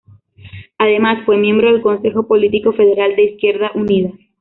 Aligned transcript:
Además, 0.79 1.19
fue 1.27 1.37
miembro 1.37 1.71
del 1.71 1.83
Consejo 1.83 2.25
Político 2.27 2.73
Federal 2.73 3.15
de 3.15 3.21
Izquierda 3.25 3.69
Unida. 3.75 4.09